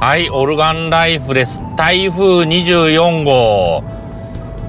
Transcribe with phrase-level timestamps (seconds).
[0.00, 1.60] はい、オルガンライフです。
[1.76, 3.84] 台風24号。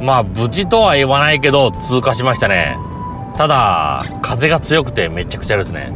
[0.01, 2.77] まあ、無事とは言わないけど、通過しましたね。
[3.37, 5.93] ただ、風が強くてめちゃくちゃですね。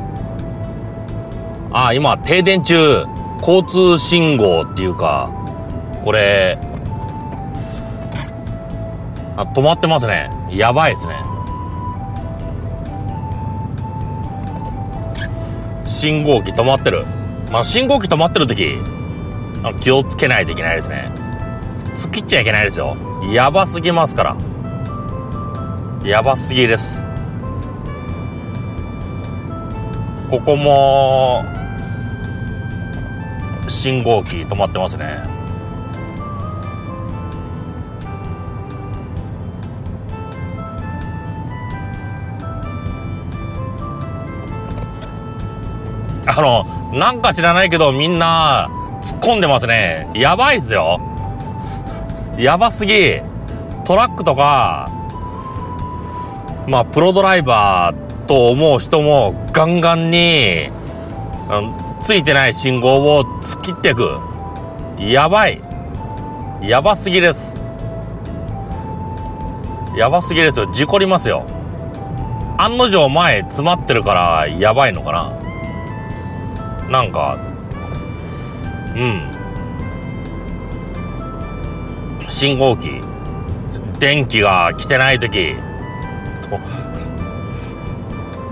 [1.73, 3.05] あ、今、停電中。
[3.39, 5.29] 交通信号っていうか、
[6.01, 6.57] これ、
[9.35, 10.31] あ、止まってますね。
[10.49, 11.15] やばいですね。
[15.85, 17.05] 信号機止まってる。
[17.51, 18.94] まあ、信号機止まってる時、
[19.73, 21.11] 気をつけないといけないですね。
[21.95, 22.97] 突っ切っちゃいけないですよ。
[23.31, 24.37] やばすぎますから。
[26.03, 27.03] やばすぎです。
[30.29, 31.45] ここも、
[33.67, 35.35] 信号機止まってますね。
[46.27, 48.69] あの、なんか知らないけどみんな
[49.05, 50.09] 突っ込んでますね。
[50.15, 50.99] やばいっすよ。
[52.39, 53.21] やばすぎ。
[53.85, 54.89] トラックとか、
[56.67, 60.71] まあ、プロドライバーと思う人もガンガンに、
[62.01, 64.19] ついてない信号を突っ切っていく。
[64.97, 65.61] やばい。
[66.63, 67.61] やばすぎです。
[69.95, 70.65] やばすぎですよ。
[70.71, 71.43] 事故りますよ。
[72.57, 76.89] 案の定前詰まってるからやばいのかな。
[76.89, 77.37] なんか
[78.95, 79.31] うん。
[82.29, 83.01] 信号機。
[83.99, 85.55] 電気が来てない時。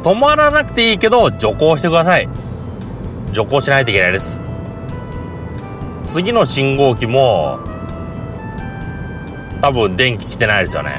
[0.03, 2.27] 止まらなくていいけど徐行してください。
[3.31, 4.41] 徐行しないといけないです。
[6.05, 7.59] 次の信号機も
[9.61, 10.91] 多分電気来てないですよね。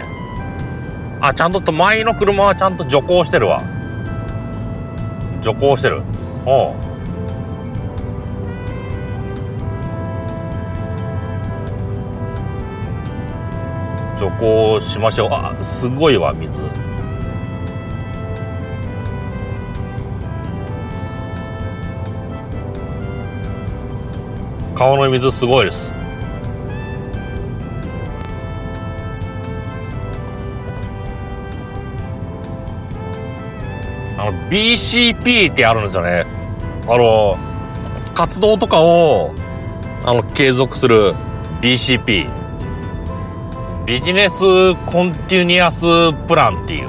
[1.20, 3.62] あちゃんと前の車はちゃんと徐行してるわ。
[5.42, 6.02] 徐行してる。
[6.46, 6.74] おう。
[14.16, 15.28] 徐行しましょう。
[15.32, 16.62] あすごいわ水。
[24.74, 25.92] 川の水すごいです。
[34.18, 36.24] あの BCP ってあるんですよね。
[36.86, 37.36] あの
[38.14, 39.34] 活動とかを
[40.04, 41.14] あの継続する
[41.60, 42.43] BCP
[43.86, 44.44] ビジネス
[44.86, 45.84] コンティニアス
[46.26, 46.88] プランっていう。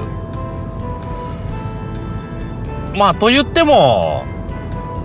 [2.96, 4.24] まあと言っても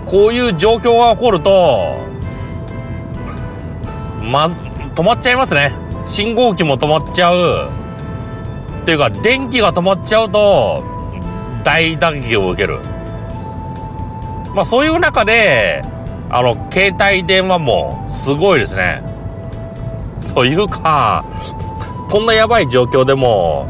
[0.06, 1.98] こういう状況が起こると
[4.22, 4.46] ま
[4.94, 5.72] 止まっちゃいますね。
[6.06, 7.68] 信号機も止まっちゃう。
[8.82, 10.82] っていうか電気が止まっちゃうと
[11.62, 12.80] 大打撃を受ける。
[14.54, 15.82] まあそういう中で
[16.30, 19.02] あの携帯電話もすごいですね。
[20.34, 21.26] というか
[22.12, 23.66] こんなやばい状況でも、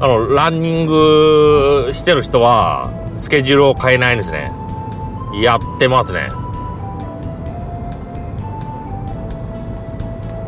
[0.00, 4.52] あの、ランニングしてる人は、スケジュールを変えないんですね。
[5.42, 6.28] やってますね。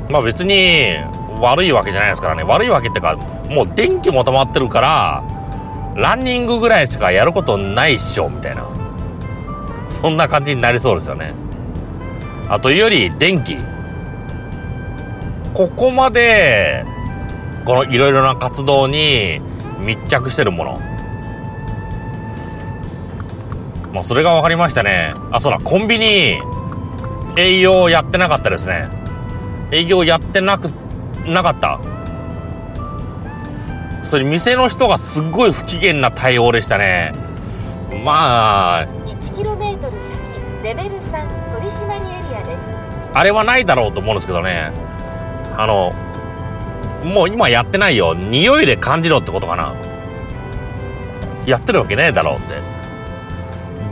[0.09, 0.95] まあ別に、
[1.41, 2.45] 悪いわけじゃないですからね。
[2.45, 3.17] 悪いわけってか、
[3.51, 5.25] もう電気も止まってるから、
[5.97, 8.65] ランニングぐらいしかやることないっしょ、みたいな。
[9.89, 11.35] そんな感じになりそうですよね。
[12.49, 13.57] あというより、電気。
[15.53, 16.94] ここまで
[17.65, 19.41] このいろいろな活動に
[19.81, 20.81] 密着してるもの。
[23.93, 25.15] まあそれが分かりましたね。
[25.31, 26.41] あそうだコンビニ
[27.37, 28.89] 営業やってなかったですね。
[29.71, 30.67] 営業やってなく
[31.27, 31.81] なかった。
[34.03, 37.15] それ店の人がすっごい不機嫌な対応でしたね。
[38.05, 40.13] まあ 1km 先
[40.63, 42.69] レベル3取締エリアです。
[43.15, 44.71] あれはないだろうと思うんですけどね。
[45.57, 45.93] あの
[47.05, 48.15] もう今やってないよ。
[48.15, 49.75] 匂いで感じろってことかな。
[51.47, 52.55] やってるわけねえだろうって。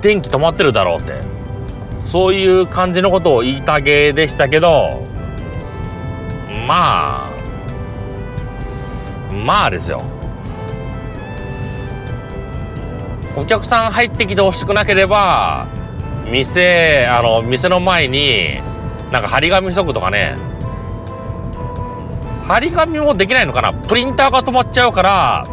[0.01, 1.33] 電気止まってるだろうって。
[2.05, 5.07] そういう感じのことを言いたげでしたけど
[6.67, 7.31] まあ
[9.33, 10.03] まあですよ。
[13.37, 15.67] お客さん入ってきてほしくなければ
[16.31, 18.61] 店あの店の前に
[19.11, 20.37] なんか張り紙しとくとかね。
[22.47, 23.73] 張り紙もできないのかな？
[23.73, 25.47] プリンターが止まっちゃうから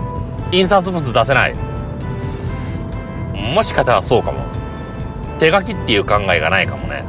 [0.52, 1.56] 印刷物出せない。
[3.54, 4.46] もしかしたらそうかも。
[5.38, 7.04] 手書きっていう考えがないかもね。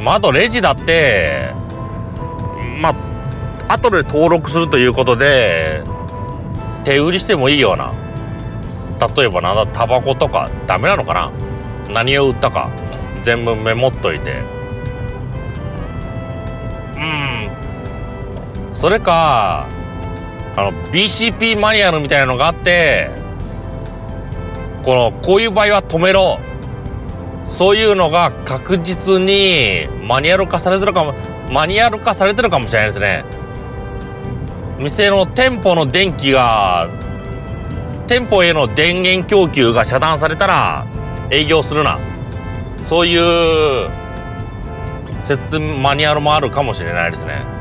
[0.00, 1.50] まああとレジだって
[2.80, 2.94] ま
[3.68, 5.82] あ後で登録するということで
[6.84, 7.92] 手売りしてもいいような。
[9.16, 11.30] 例えばなんだタバコとかダメなのかな？
[11.92, 12.70] 何を売ったか
[13.22, 14.57] 全部メモっといて。
[18.80, 19.66] それか
[20.56, 23.10] あの BCP マニュアルみたいなのがあって
[24.84, 26.38] このこういう場合は止めろ。
[27.48, 31.14] そういうのが確実にマニュアル化されてるかも
[31.50, 33.24] マニュアル化されてるかもしれないですね。
[34.78, 36.88] 店の店舗の電気が
[38.06, 40.86] 店舗への電源供給が遮断されたら
[41.30, 41.98] 営業するな。
[42.84, 43.16] そうい
[43.86, 43.88] う
[45.24, 47.57] 説マニュアルもあるかもしれないですね。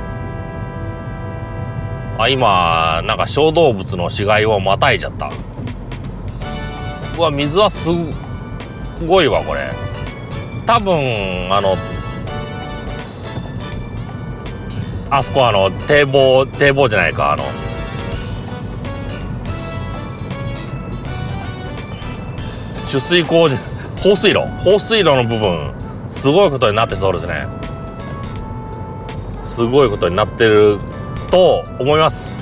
[2.19, 5.29] あ今なんか小動物の死骸をまたいじゃった。
[7.17, 7.89] うわ水はす
[9.05, 9.69] ごいわこれ。
[10.65, 11.77] 多分あの
[15.09, 17.43] あそこあの堤防堤防じゃないかあの。
[22.89, 23.49] 取水口
[23.97, 24.39] 放水路。
[24.63, 25.73] 放水路の部分。
[26.09, 27.47] すごいことになってそうですね。
[29.39, 30.79] すごいことになってる
[31.29, 32.35] と思います。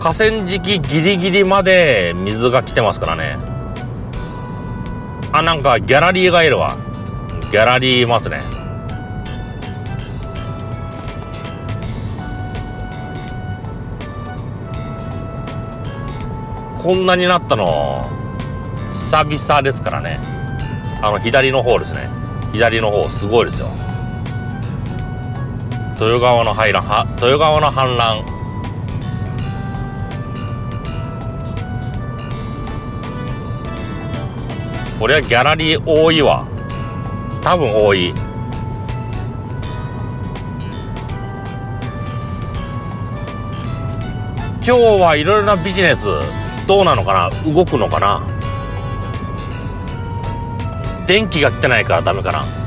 [0.00, 3.36] 河川敷ギリギリまで水が来てますからね。
[5.32, 6.76] あなんかギャラリーがいるわ。
[7.50, 8.40] ギャラリーいますね。
[16.82, 18.08] こんなになったの
[18.88, 20.18] 久々ですからね。
[21.02, 22.08] あの左の方ですね。
[22.52, 23.68] 左の方すごいですよ。
[26.02, 28.24] 豊川の排卵は豊川の氾濫
[34.98, 36.46] これはギャラリー多いわ。
[37.42, 38.14] 多分多い。
[44.62, 46.08] 今日はいろいろなビジネス
[46.66, 47.30] どうなのかな？
[47.50, 48.22] 動くのかな？
[51.06, 52.59] 電気が来てないからダメかな？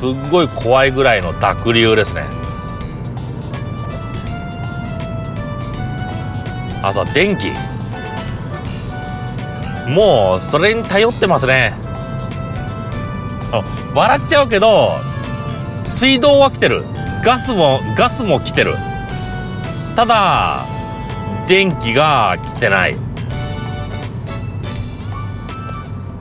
[0.00, 2.22] すっごい怖いぐらいの濁流ですね。
[6.82, 7.50] あとは電気。
[9.90, 11.74] もうそれに頼ってますね。
[13.94, 14.92] 笑っちゃうけど
[15.84, 16.82] 水道は来てる。
[17.22, 18.76] ガスもガスも来てる。
[19.96, 20.64] ただ
[21.46, 22.96] 電気が来てない。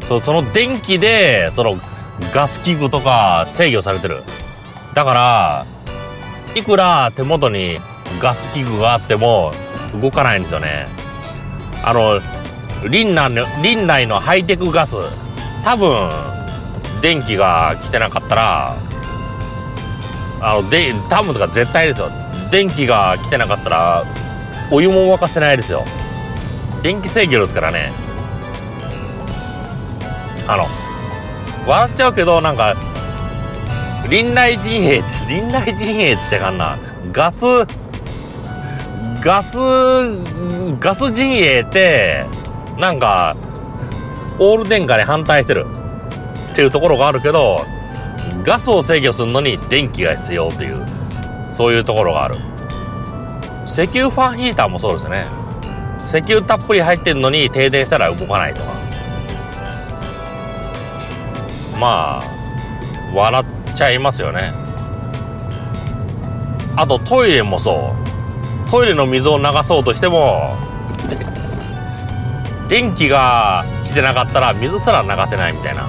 [0.06, 1.78] そうその電気でその
[2.34, 4.24] ガス器具とか制御されてる。
[4.94, 5.66] だから
[6.56, 7.80] いくら手元に
[8.22, 9.52] ガス器具があっても
[10.02, 10.88] 動かないんですよね。
[11.84, 12.20] あの
[12.82, 14.96] 林内の林内のハイテクガス。
[15.64, 16.10] 多分
[17.02, 18.76] 電気が来てなかったら
[20.42, 22.10] あので多分とか絶対ですよ。
[22.52, 24.06] 電気が来てなかったら
[24.72, 25.86] お湯も沸かせないですよ。
[26.82, 27.92] 電気制御ですからね。
[30.48, 30.66] あの
[31.70, 32.74] 笑っちゃうけどなんか
[34.08, 36.80] 林内陣営って林内陣営ってしてかんな。
[37.12, 37.46] ガス
[39.22, 39.58] ガス
[40.80, 42.26] ガス陣営って
[42.80, 43.38] なんか
[44.40, 45.68] オール電化に反対してる。
[46.52, 47.64] っていうところがあるけど
[48.44, 50.84] ガスを制御するのに電気が必要という
[51.46, 52.36] そういうところがある。
[53.68, 55.28] 石油ファンヒーターもそうですね。
[56.08, 58.79] 石油たっぷり入ってるのに停電したら動かないとか。
[61.80, 62.24] まあ
[63.14, 64.54] 笑っちゃいますよね。
[66.76, 67.94] あとトイレもそ
[68.68, 68.70] う。
[68.70, 70.56] トイレの水を流そうとしても
[72.70, 75.84] 電気が来てなかったら水すら流せないみたいな。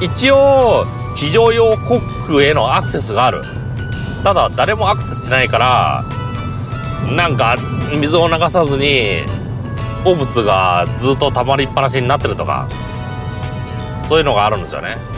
[0.00, 3.44] 一応非常用コックへのアクセスがある。
[4.24, 6.04] ただ誰もアクセスしないから
[7.16, 7.56] なんか
[7.98, 9.24] 水を流さずに
[10.04, 12.68] 汚物がずっと溜まりっぱなしになってるとか
[14.06, 15.09] そういうのがあるんですよね。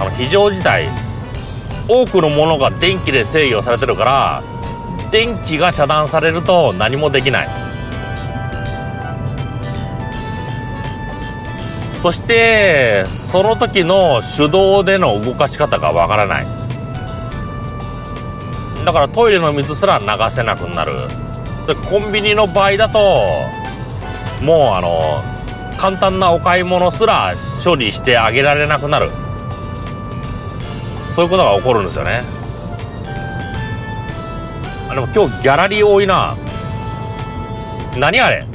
[0.00, 0.88] あの非常事態
[1.88, 4.42] 多くのものが電気で制御されてるから
[5.10, 7.48] 電気が遮断されると何もできない。
[11.92, 16.46] そしてその時の手動での動かし方がわからない。
[18.84, 20.92] だからトイレの水すら流せなくなる。
[21.68, 22.98] でコンビニの場合だと
[24.42, 25.22] もうあの
[25.78, 27.34] 簡単なお買い物すら
[27.64, 29.10] 処理してあげられなくなる。
[31.14, 32.22] そういうことが起こるんですよね。
[34.88, 36.36] あでも今日ギャラリー多いな。
[37.98, 38.46] 何あれ？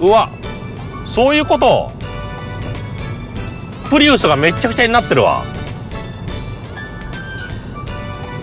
[0.00, 0.28] うわ
[1.06, 1.92] そういうこと。
[3.90, 5.44] プリウスがめちゃくちゃになってるわ。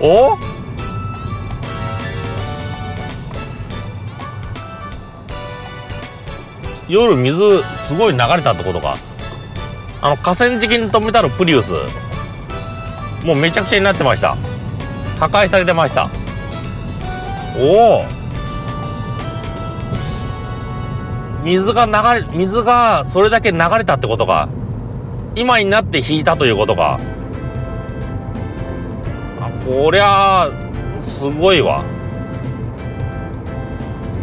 [0.01, 0.37] お？
[6.87, 8.95] 夜水すごい流れたってことか。
[10.01, 11.73] あの河川敷に止めたるプリウス。
[13.23, 14.35] もうめちゃくちゃになってました。
[15.19, 16.09] 破壊されてました。
[17.57, 18.19] おお。
[21.43, 21.91] 水が流
[22.25, 24.49] れ水がそれだけ流れたってことか。
[25.35, 26.99] 今になって引いたということか。
[29.39, 30.49] あこりゃ
[31.05, 31.83] すごいわ。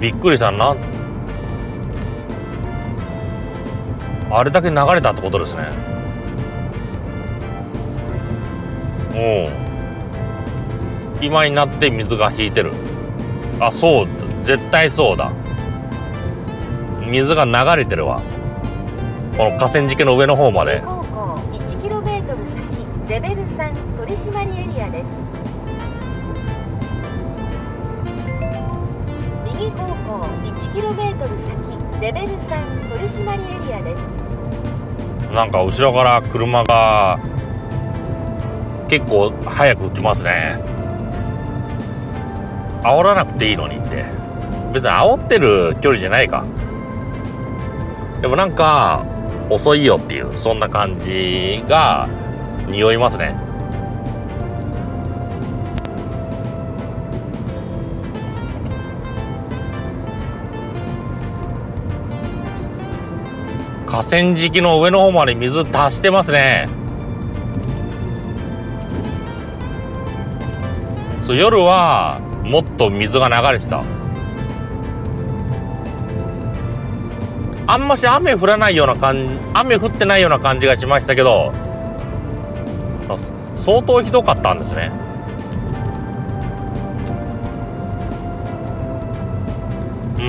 [0.00, 0.75] びっくりしたな。
[4.31, 5.86] あれだけ流れたってことですね。
[9.17, 9.19] う
[11.23, 11.25] ん。
[11.25, 12.73] 今になって水が引いてる。
[13.59, 14.07] あそう
[14.45, 15.33] 絶対そうだ。
[17.09, 18.21] 水が流れてるわ。
[19.37, 20.81] この河川敷の上の方まで。
[20.81, 22.63] 方向 1km 先
[23.09, 25.21] レベル3取締エリアです。
[29.45, 31.57] 右方向 1km 先
[32.01, 34.09] レベル3取締エリアです。
[35.33, 37.19] なんか後ろから車が
[38.88, 40.59] 結構早く来ますね。
[42.83, 44.05] 煽らなくていいのにって。
[44.73, 46.45] 別に煽ってる距離じゃないか。
[48.21, 49.05] でもなんか
[49.49, 52.09] 遅いよっていうそんな感じが
[52.69, 53.37] 匂いますね。
[63.87, 66.69] 河川敷の上の方まで水足してますね。
[71.26, 73.83] そう夜はもっと水が流れてた。
[77.68, 81.52] あんまし雨降らないような感じ雨降ってないような感じがしましたけど
[83.56, 84.92] 相当ひどかったんですね。
[90.18, 90.23] う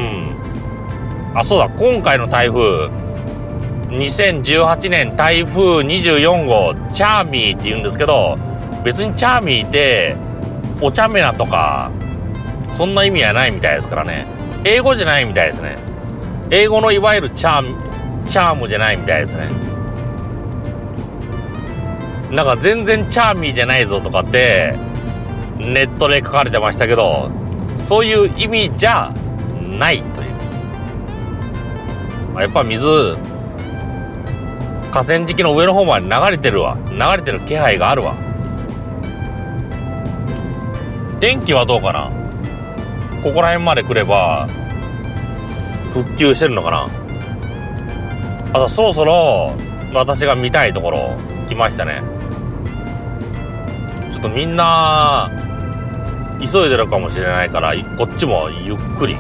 [1.36, 1.38] ん。
[1.38, 1.70] あそうだ。
[1.70, 2.88] 今回の台風
[3.90, 8.36] 2018年台風24号チャーミーって言うんですけど
[8.84, 10.16] 別にチャーミーって
[10.82, 11.92] お茶目なとか
[12.72, 14.26] そんな意味はないみたいですからね。
[14.64, 15.78] 英語じゃないみたいですね。
[16.50, 17.78] 英語のいわゆるチャーム
[18.28, 19.50] チャームじゃないみたいですね。
[22.32, 24.76] なんか全然チャーミーじゃないぞとかって
[25.58, 27.32] ネットで書かれてましたけど
[27.78, 29.12] そういう意味じゃ
[29.80, 30.28] ないという。
[32.42, 33.18] やっぱ水
[34.92, 36.78] 河川敷の上の方まで流れてるわ。
[36.92, 38.16] 流れてる気配があるわ。
[41.20, 42.10] 電気はどうかな？
[43.24, 44.48] ここら辺まで来れば
[45.92, 46.88] 復旧してるのかな？
[48.54, 49.54] あとそろそろ
[49.94, 52.02] 私が見たいところ来ましたね。
[54.12, 55.30] ちょっとみんな
[56.40, 59.18] 急いでるかもしれないからこっちもゆっくり。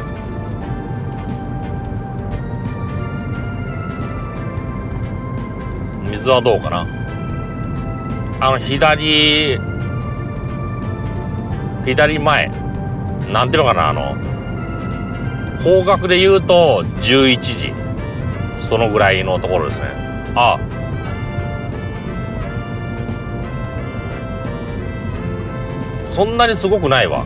[6.11, 6.85] 水はどうかな？
[8.39, 9.59] あの左
[11.87, 12.51] 左前。
[13.31, 14.15] なんていうのかなあの
[15.61, 17.73] 方角で言うと11時。
[18.59, 19.85] そのぐらいのところですね。
[20.35, 20.59] あ。
[26.11, 27.25] そんなにすごくないわ。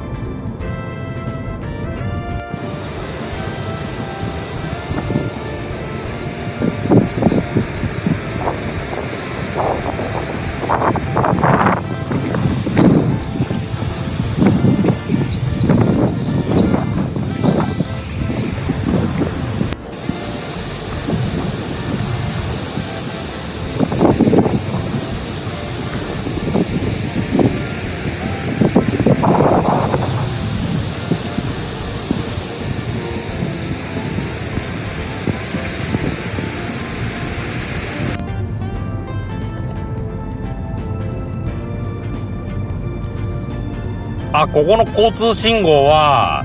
[44.41, 46.43] あここの交通信号は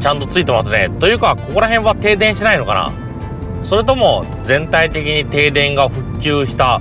[0.00, 0.88] ちゃんとついてますね。
[0.98, 2.92] というかここら辺は停電しないのかな。
[3.64, 6.80] それとも全体的に停電が復旧した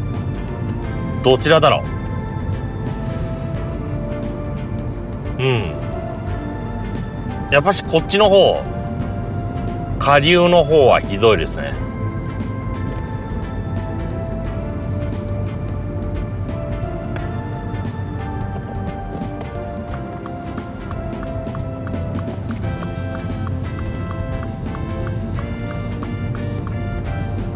[1.24, 1.84] どちらだろ
[5.38, 5.42] う。
[5.42, 5.76] うん。
[7.52, 8.64] やっぱしこっちの方
[10.00, 11.85] 下流の方はひどいですね。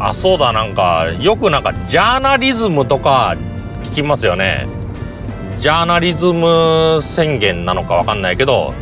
[0.00, 3.36] あそうだなんかよくなんかジャーナリズムとか
[3.84, 4.66] 聞きますよね。
[5.56, 8.72] ジャーナリズム宣言なのかわかんないけど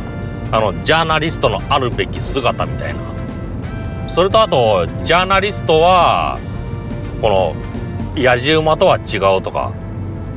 [0.49, 2.99] あのジャーナリストのあるべき姿みたいな。
[4.07, 6.39] それとあとジャーナリストは
[7.21, 7.55] この
[8.15, 9.73] 野じ馬とは違うとか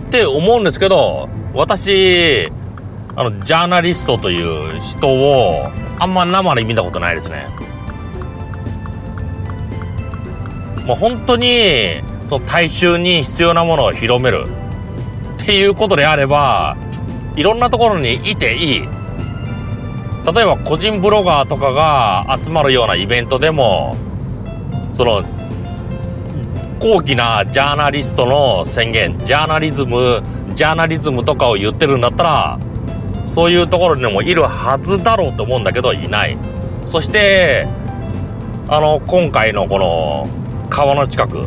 [0.09, 2.51] って思うんですけど私
[3.15, 5.71] あのジャーナリストという人を
[6.01, 7.47] あんま生で見たことないですね。
[10.87, 14.47] もう本当にその大衆に必要なものを広める。
[15.43, 16.77] っていうことであれば
[17.35, 18.81] いろんなところにいていい。
[18.81, 23.97] 例えば個人ブロガーとかが集まるようなイベントでも
[24.95, 25.25] その
[26.79, 30.23] 高貴なジャーナリストの宣言ジャーナリズム
[30.55, 32.59] ジャーナリズムとかを言ってるんだったら
[33.27, 36.39] そういうところにもいるはずだろうと思うんだけどいない。
[36.87, 37.67] そして
[38.69, 40.42] あの今回のこの
[40.73, 41.47] 川の近く。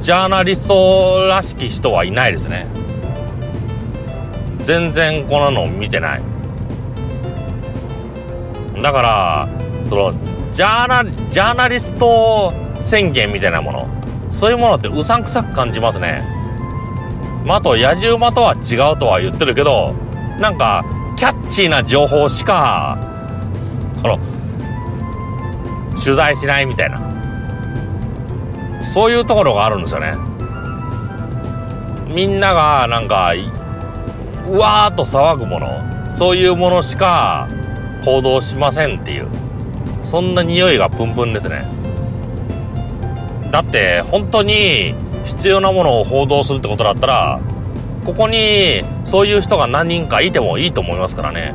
[0.00, 2.66] ジャーナリストらしき人はいないですね。
[4.58, 6.22] 全然こんなの見てない。
[8.82, 9.48] だから
[9.86, 10.12] その
[10.50, 13.88] ジャーナジャーナリスト宣言みたいなもの。
[14.30, 16.24] そういうものってうさんくさく感じますね。
[17.44, 19.94] まあ、と野獣馬とは違うとは言ってるけど
[20.40, 20.84] なんか
[21.16, 22.98] キャッチーな情報しか
[24.02, 24.18] この
[25.94, 27.09] 取材しないみたいな。
[28.90, 30.16] そういうところがあるんですよね。
[32.12, 33.32] みんながなんか
[34.48, 35.68] うわーっと騒ぐもの。
[36.16, 37.48] そういうものしか
[38.04, 39.28] 報道しませんっていう。
[40.02, 41.64] そんな匂いがプンプンですね。
[43.52, 47.40] だって本当に必要なものを報道するってことだったら
[48.04, 51.54] ここにそういう人が何人かいてもいいと思いますからね。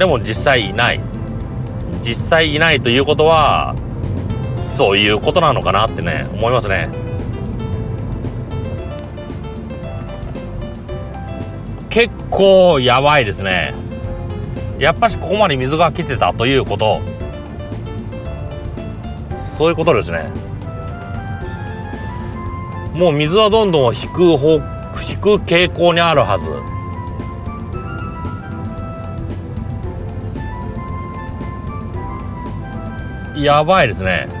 [0.00, 1.00] でも実際いない。
[2.02, 3.76] 実際いないということは
[4.70, 6.88] そういうことなのかなってね思いますね。
[11.90, 13.74] 結構やばいですね。
[14.78, 17.00] やっぱしここまで水が来てたということ。
[19.54, 20.30] そういうことですね。
[22.94, 24.54] もう水はどんどん引く方
[25.08, 26.54] 引く傾向にあるはず。
[33.42, 34.39] やばいですね。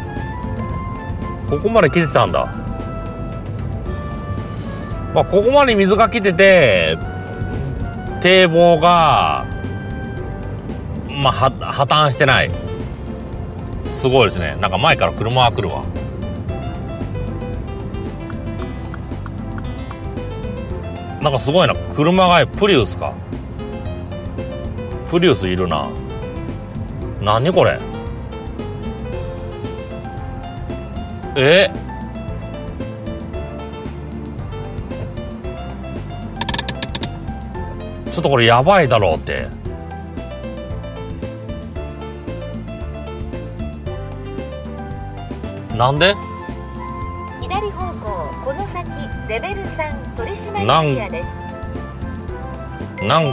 [1.50, 2.46] ここまで来てたんだ。
[5.12, 6.96] まあここまで水が来てて
[8.20, 9.44] 堤防が
[11.10, 11.48] まあ破
[11.82, 12.50] 綻してない。
[13.90, 14.56] すごいですね。
[14.60, 15.82] なんか前から車が来るわ。
[21.20, 21.74] なんかすごいな。
[21.74, 23.12] 車がプリウスか。
[25.10, 25.88] プリウスいるな。
[27.20, 27.89] 何これ。
[31.36, 31.70] え？
[38.10, 39.48] ちょっとこれやばいだろうって。
[45.76, 46.14] なんで？
[47.40, 48.86] 左方向この先
[49.28, 51.36] レベル3取締エリアです。
[53.06, 53.32] なん？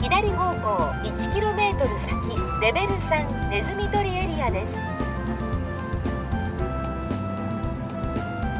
[0.00, 2.14] 左方向 1km 先
[2.62, 4.78] レベル3ネズミ捕りエリアです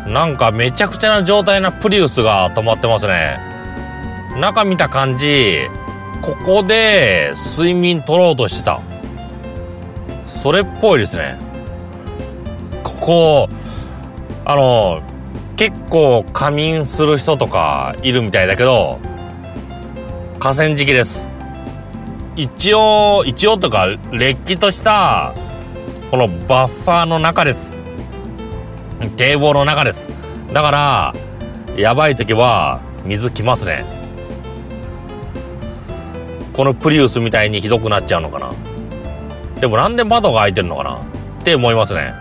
[0.09, 3.39] なんかめちゃくちゃな状態なプリウスが止まってますね。
[4.41, 5.61] 中見た感じ
[6.23, 8.81] ここで睡眠取ろうとしてた。
[10.27, 11.37] それっぽいですね。
[12.83, 13.49] ここ
[14.45, 15.03] あの
[15.57, 18.99] 結構仮眠する人とかいるみたいだけど
[20.39, 21.29] 河川敷です。
[22.37, 25.35] 一応一応とかれっきとした
[26.11, 27.78] このバッファーの中です。
[29.17, 30.11] 堤防の中です。
[30.53, 31.15] だから
[31.77, 33.85] やばい時は水来ますね。
[36.53, 38.51] このプリウスみたいにひどくなっちゃうのかな。
[39.61, 40.97] でもなんで窓が開いてるのかな。
[40.97, 41.03] っ
[41.45, 42.15] て思いますね。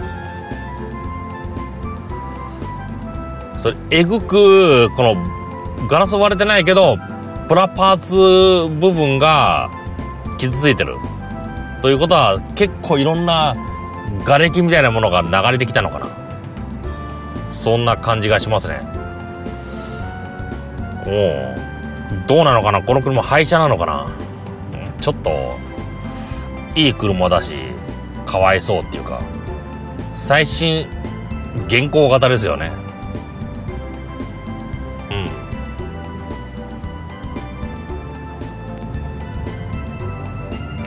[3.62, 5.16] それえぐくこの
[5.88, 6.98] ガラス割れてないけど
[7.48, 9.72] プラパーツ部分が
[10.38, 10.96] 傷ついてる。
[11.82, 13.56] ということは結構いろんな
[14.26, 16.17] 瓦礫みたいなものが流れてきたのかな。
[17.68, 18.80] そんな感じがしますね。
[21.06, 22.82] おおどうなのかな？
[22.82, 24.08] この車廃車なのかな、
[25.02, 25.30] ちょっと
[26.76, 27.56] いい車だし
[28.26, 29.20] かわいそうっていうか。
[30.14, 30.88] 最新
[31.66, 32.72] 現行型ですよね。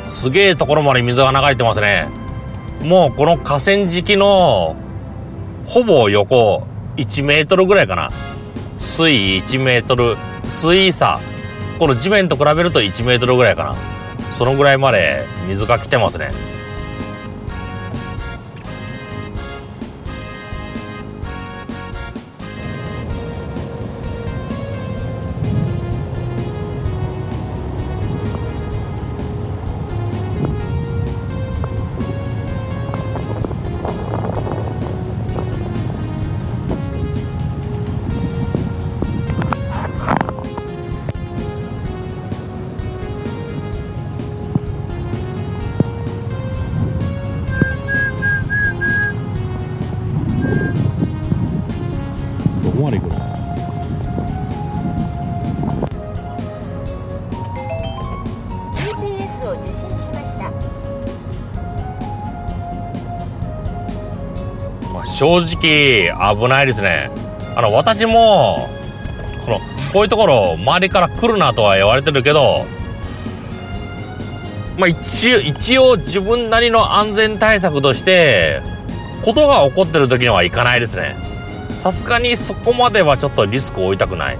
[0.04, 0.10] うん。
[0.10, 2.08] すげえところまで水が流れてますね。
[2.82, 4.76] もうこの河川敷の
[5.66, 8.10] ほぼ横1メートルぐらいかな。
[8.78, 10.16] 水位1メートル。
[10.44, 11.20] 水位差。
[11.78, 13.74] この地面と比べると1メートルぐらいかな。
[14.36, 16.30] そのぐらいまで水が来てますね。
[52.80, 53.16] どこまで行くの
[59.50, 60.50] を受信しました。
[64.92, 67.10] まあ正直危ないですね。
[67.54, 68.68] あの私も
[69.44, 69.58] この
[69.92, 72.64] こういうところ周りから来るなとは言われてるけど
[74.78, 78.62] まあ一一応自分なりの安全対策として
[79.22, 81.29] ことが起こってる時には行かないですね。
[81.80, 84.38] さすがにそこまではちょっとリスクを負いたくない。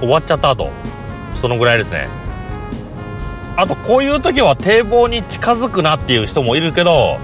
[0.00, 0.72] 終わっちゃった後。
[1.40, 2.08] そのぐらいですね。
[3.56, 7.18] あとこういう時は堤防に近づくなっていう人もいるけど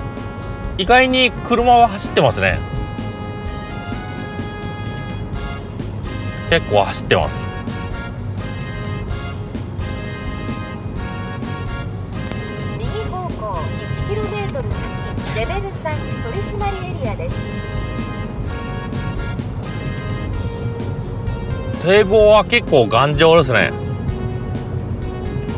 [0.79, 2.61] 意外に車は走ってますね。
[6.49, 7.45] 結構走ってます。
[12.79, 13.59] 右方向
[13.91, 17.82] 1km 先レベル3取締エリアです。
[21.83, 23.73] 堤防は結構頑丈ですね。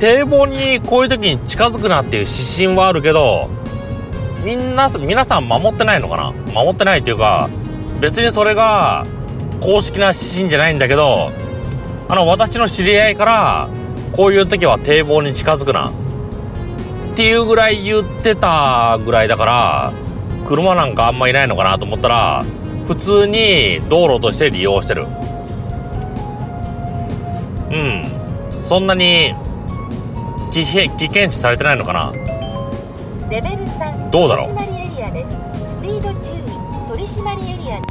[0.01, 3.51] 堤防にこういう時に近づくなっていう指針はあるけど
[4.43, 6.33] みんな皆さん守ってないのかな？
[6.55, 7.51] 守ってないっていうか
[8.01, 9.07] 別にそれが
[9.61, 11.31] 公式な指針じゃないんだけど
[12.09, 13.69] あの私の知り合いから
[14.17, 15.91] こういう時は堤防に近づくな。
[15.91, 15.93] っ
[17.17, 19.93] ていうぐらい言ってたぐらいだから
[20.47, 22.45] 車なんかあんまいないのかなと思ったら
[22.87, 25.07] 普通に道路として利用してる。
[27.75, 28.63] うん。
[28.63, 29.35] そんなに
[30.53, 32.13] 危険危険視されてないのかな？
[33.29, 34.49] レベル3どうだろう？
[34.55, 35.35] 取締エリアです。
[35.71, 36.37] スピード注意
[36.89, 37.83] 取締エリア。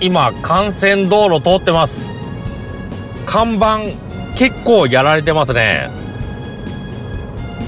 [0.00, 2.10] 今幹線道路通ってます。
[3.24, 3.78] 看板
[4.36, 5.88] 結構やられてますね。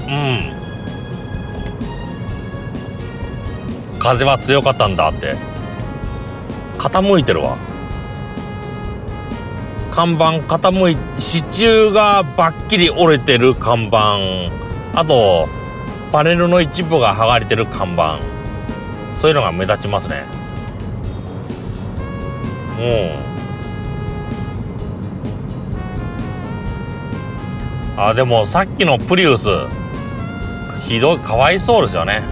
[0.07, 0.53] うん。
[3.99, 5.35] 風は強かったんだって。
[6.77, 7.57] 傾いてるわ
[9.91, 14.17] 看板傾い支柱がバッキリ折れてる看板。
[14.95, 15.49] あと
[16.13, 18.19] パネルの一部が剥がれてる看板。
[19.19, 20.23] そういうのが目立ちますね。
[22.79, 22.81] う
[27.99, 28.01] ん。
[28.01, 29.49] あでもさっきのプリウス。
[30.87, 32.23] ひどいかわいそうですよね。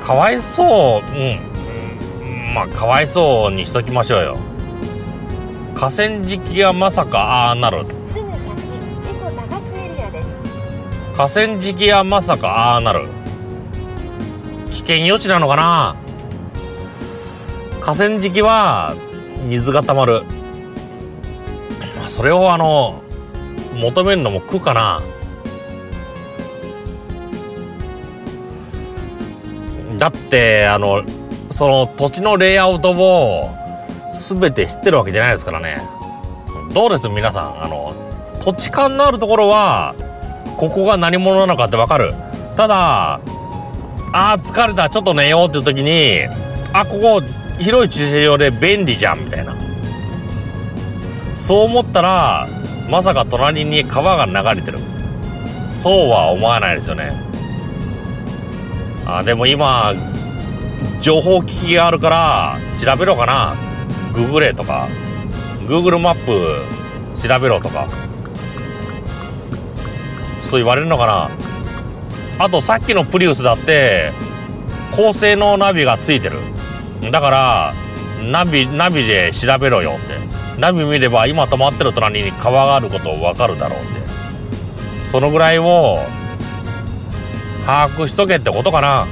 [0.00, 2.54] かわいそううん。
[2.54, 4.51] まあかわいそうにしときましょうよ。
[5.82, 7.84] 河川敷がまさかああなる。
[8.04, 8.54] すぐ先
[9.00, 10.38] 事故多発エリアです。
[11.16, 13.08] 河川敷がまさかああなる。
[14.70, 15.96] 危険予知なのかな。
[17.80, 18.94] 河川敷は
[19.48, 20.22] 水が溜まる。
[21.96, 23.02] まあそれをあの
[23.74, 25.02] 求めるのも苦かな。
[29.98, 31.02] だってあの
[31.50, 33.61] その土地のレイアウトを
[34.22, 35.82] 全て知ってるわけじゃないですからね。
[36.72, 37.08] どうです？
[37.08, 37.64] 皆さん。
[37.64, 37.92] あの
[38.40, 39.94] 土地勘のあるところは
[40.56, 42.14] ここが何者なのかってわかる？
[42.56, 44.88] ただあー疲れた。
[44.88, 46.20] ちょっと寝ようっていう時に
[46.72, 47.22] あここ
[47.58, 49.54] 広い駐車場で便利じゃんみたいな。
[51.34, 52.48] そう思ったら
[52.88, 54.78] まさか隣に川が流れてる。
[55.68, 57.12] そうは思わないですよね。
[59.04, 59.92] あでも今
[61.00, 63.56] 情報機器があるから調べろかな。
[64.12, 64.88] ググれとか
[65.66, 66.62] Google マップ
[67.26, 67.88] 調べろとか
[70.48, 71.30] そう言われるのかな。
[72.38, 74.12] あとさっきのプリウスだって
[74.90, 76.38] 高性能ナビがついてる。
[77.10, 77.74] だから
[78.30, 80.60] ナビナビで調べろよって。
[80.60, 84.02] ナビ見れば今止まってる隣に川があること分かるだろうって。
[85.10, 85.98] そのぐらいを
[87.64, 89.06] 把握しとけってことかな。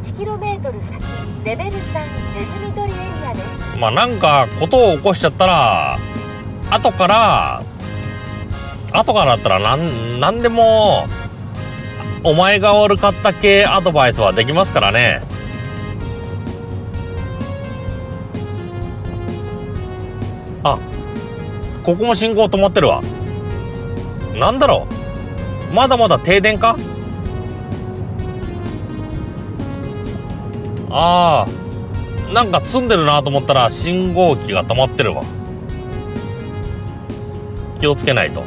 [0.00, 1.02] 1km 先
[1.44, 3.76] レベル3ネズミ捕りエリアです。
[3.78, 5.98] まあなんかことを起こしちゃったら
[6.70, 7.62] 後から
[8.92, 11.06] 後からだったらなんなんでも
[12.22, 15.20] お前が悪かった系アドバイスはできますからね。
[20.62, 20.78] あ
[21.82, 23.02] ここも信号止まってるわ。
[24.36, 24.86] なんだろ
[25.70, 25.74] う。
[25.74, 26.76] まだまだ停電か？
[31.00, 35.22] ああなんか積んでるなと思ったら信号機が止まってるわ。
[37.80, 38.42] 気をつけないと。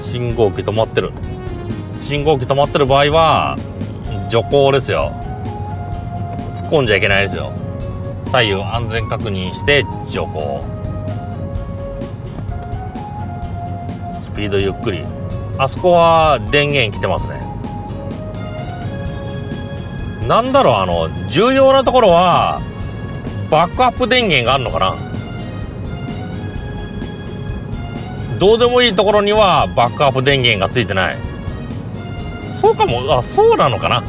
[0.00, 1.10] 信号機止まってる。
[1.98, 3.56] 信号機止まってる場合は
[4.30, 5.10] 徐行ですよ。
[6.54, 7.50] 突っ込んじゃいけないですよ。
[8.24, 10.62] 左右安全確認して徐行。
[14.22, 15.04] スピードゆっくり。
[15.58, 17.51] あそこは電源来てますね。
[20.32, 22.62] なんだろうあの重要なところは
[23.50, 24.96] バックアップ電源があるのかな？
[28.38, 31.18] どうでもいいところにはバックアップ電源がついてない。
[32.50, 34.02] そうかもあそうなのかな？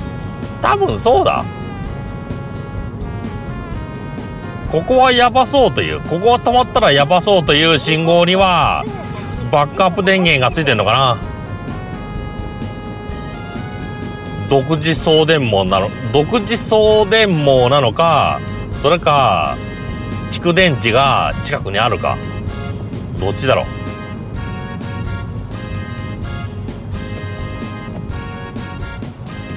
[0.61, 1.43] 多分そうだ。
[4.71, 8.85] ここはやばそうというここは止まったらやばそうという信号には
[9.51, 11.32] バックアップ電源がついてるのかな？
[14.53, 18.39] 独自送電網なの独自送電網なのか
[18.83, 19.57] それか
[20.29, 22.19] 蓄電池が近くにあるか
[23.19, 23.65] どっちだろう？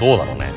[0.00, 0.50] どうだろうね。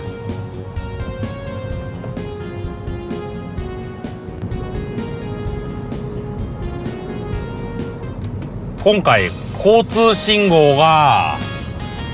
[8.81, 11.35] 今回交通信号が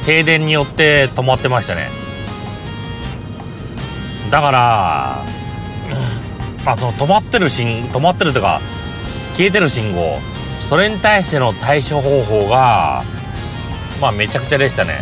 [0.08, 2.04] 停電によって止まってましたね。
[4.32, 5.26] だから
[6.66, 8.60] まあその止まってる信止まってるとか
[9.34, 10.20] 消えてる信号。
[10.62, 13.04] それに対しての対処方法が
[14.02, 15.02] まあめちゃくちゃでしたね。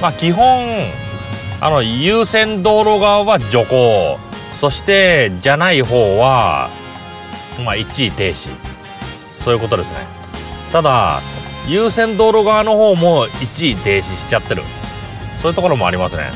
[0.00, 0.64] まあ基本
[1.60, 4.18] あの優先道路側は徐行。
[4.52, 6.70] そしてじゃない方は
[7.64, 8.50] まあ一時停止。
[9.34, 10.06] そういうことですね。
[10.72, 11.20] ただ
[11.66, 14.62] 優先道路側の方も一時停止しちゃってる。
[15.36, 16.30] そういうところもありますね。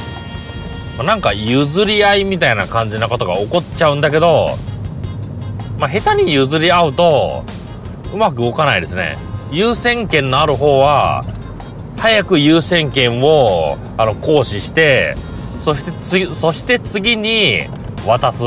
[1.02, 4.56] なんか譲り合いみたいな感じなことが起こっちゃうんだけど
[5.78, 7.44] まあ下手に譲り合うと
[8.12, 9.18] うまく動かないですね。
[9.50, 11.24] 優先権のある方は
[11.98, 15.16] 早く優先権をあの行使して
[15.58, 17.66] そして次そして次に
[18.06, 18.44] 渡す。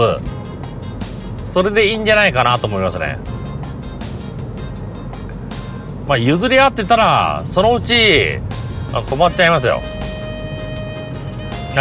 [1.44, 3.18] それでいいんじゃないかなと思いますね。
[6.08, 8.40] まあ譲り合ってたらそのうち
[8.94, 9.82] あ止まっちゃいますよ。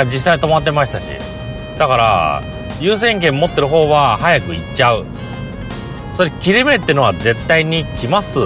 [0.06, 1.12] 実際止まってましたし。
[1.78, 2.42] だから
[2.80, 5.06] 優先権持ってる方は早く行っちゃう。
[6.12, 8.40] それ切れ目ってのは絶対に来ます。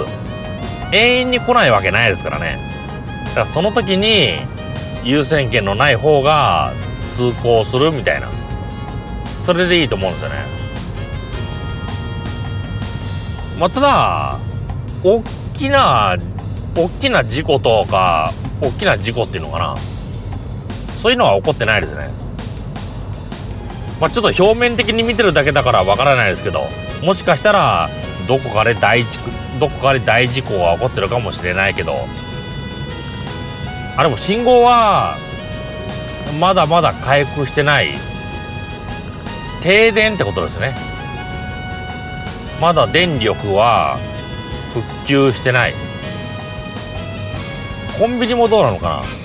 [0.91, 2.59] 永遠に来ないわけないですからね。
[3.27, 4.39] だからその時に
[5.03, 6.73] 優先権のない方が
[7.09, 8.29] 通行するみたいな。
[9.45, 10.35] それでいいと思うんですよね。
[13.59, 14.39] まあただ
[15.03, 15.23] 大
[15.53, 16.17] きな
[16.75, 19.75] 大きな事故とか大きな事故っていうのかな。
[21.01, 22.09] そういうのは起こってないですね。
[23.99, 26.67] まあちょっと表面的に見てるだけだからわからないですけど
[27.03, 27.89] もしかしたら
[28.27, 29.17] どこかで大事
[29.59, 31.93] どこかで大事故が起こってるかもしれないけど
[33.97, 35.17] あでも信号は
[36.39, 37.93] まだまだ回復してない
[39.61, 40.75] 停電ってことですね。
[42.59, 43.97] まだ電力は
[44.73, 45.73] 復旧してない。
[47.99, 49.20] コンビニもどうなのかな。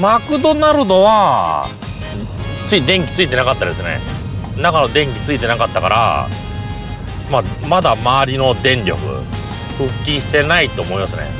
[0.00, 1.68] マクドナルドは
[2.66, 4.00] つい電気ついてなかったですね。
[4.56, 6.28] 中の電気ついてなかったから
[7.30, 9.00] まあまだ周りの電力
[9.78, 11.30] 復帰してないと思いますね。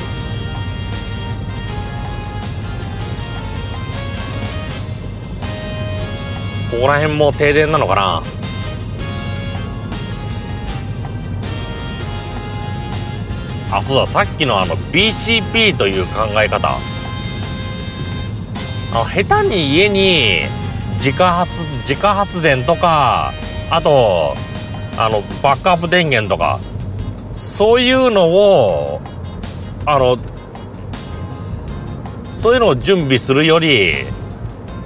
[6.71, 8.23] ここら辺も停電なのかな？
[13.71, 16.77] あそうださっきのあの BCP という考え方。
[19.05, 20.43] 下手に家に
[20.95, 23.33] 自家発自家発電とか
[23.71, 24.35] あと
[24.99, 26.61] あのバックアップ電源とか
[27.35, 29.01] そういうのを
[29.85, 30.17] あの
[32.33, 33.95] そういうのを準備するより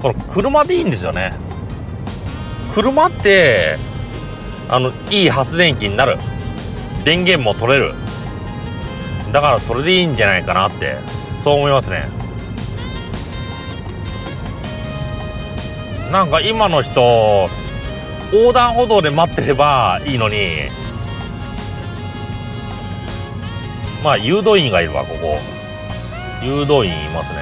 [0.01, 1.33] この車でいいんですよね。
[2.73, 3.77] 車って
[4.68, 6.16] あのいい発電機になる。
[7.05, 7.94] 電源も取れる。
[9.33, 10.96] だからそれでいいんじゃないかなって
[11.42, 12.20] そう思いますね。
[16.11, 17.49] なんか今の人
[18.33, 20.68] 横断歩道で待ってればいいのに。
[24.03, 25.38] まあ誘導員がいるわここ。
[26.42, 27.38] 誘導員いますね。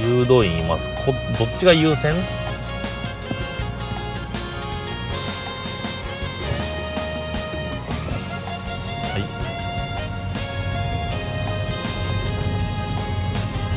[0.00, 0.88] 誘導員います。
[0.88, 2.14] こどっちが優先？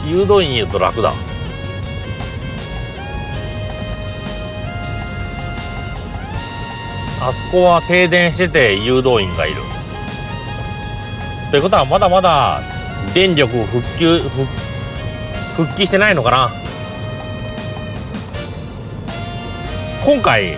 [0.08, 1.12] 誘導員言うと楽だ。
[7.22, 9.62] あそこは停電してて誘導員がいる。
[11.52, 12.62] ということはまだまだ
[13.14, 14.46] 電力復旧復
[15.58, 16.50] 復帰してないのかな？
[20.06, 20.58] 今回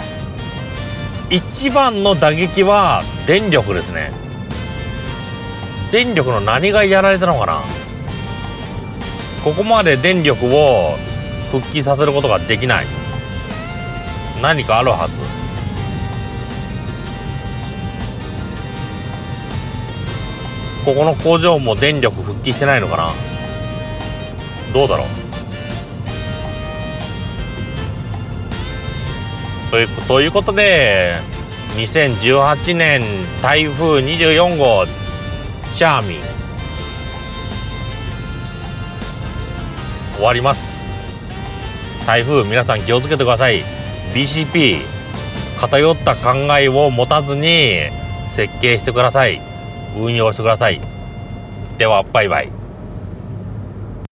[1.30, 4.12] 一番の打撃は電力ですね。
[5.92, 7.64] 電力の何がやられたのかな？
[9.44, 10.98] ここまで電力を
[11.52, 12.86] 復帰させることができない。
[14.42, 15.22] 何かあるはず。
[20.84, 23.14] ここの工場も電力復帰してないのかな？
[24.74, 25.08] どうだろう？
[30.08, 31.16] ということで
[31.76, 33.02] 2018年
[33.42, 34.86] 台風24号
[35.74, 36.20] チャーミン。
[40.16, 40.80] 終わります。
[42.06, 43.64] 台風皆さん気をつけてください。
[44.14, 44.80] BCP
[45.58, 47.90] 偏った考えを持たずに
[48.28, 49.51] 設計してください。
[49.96, 50.82] 運用してください。
[51.78, 52.61] ではバイバイ。